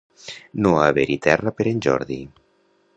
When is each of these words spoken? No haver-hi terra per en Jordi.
No 0.67 0.71
haver-hi 0.85 1.19
terra 1.27 1.55
per 1.59 1.69
en 1.75 1.85
Jordi. 1.89 2.21